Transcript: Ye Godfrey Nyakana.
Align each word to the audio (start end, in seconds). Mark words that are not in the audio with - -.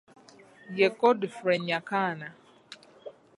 Ye 0.77 0.87
Godfrey 0.99 1.57
Nyakana. 1.67 2.29